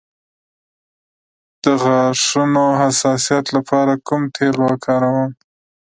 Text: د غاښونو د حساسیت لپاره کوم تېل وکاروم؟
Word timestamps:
د 1.63 1.65
غاښونو 1.81 2.65
د 2.73 2.77
حساسیت 2.81 3.45
لپاره 3.55 3.93
کوم 4.07 4.21
تېل 4.35 4.55
وکاروم؟ 4.67 5.31